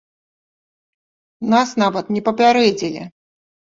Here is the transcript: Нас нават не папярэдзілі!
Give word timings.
Нас 1.55 1.69
нават 1.83 2.05
не 2.17 2.21
папярэдзілі! 2.31 3.01